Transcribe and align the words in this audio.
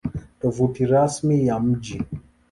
Tovuti 0.39 0.81
Rasmi 0.91 1.35
ya 1.47 1.59
Mji 1.65 1.97